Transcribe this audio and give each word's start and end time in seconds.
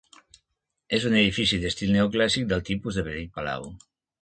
És 0.99 1.03
un 1.09 1.17
edifici 1.19 1.61
d'estil 1.65 1.93
neoclàssic 1.99 2.51
del 2.55 2.67
tipus 2.71 2.99
de 3.01 3.07
petit 3.11 3.35
palau. 3.39 3.71